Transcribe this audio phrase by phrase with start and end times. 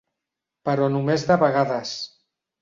[0.69, 1.93] Però només de vegades.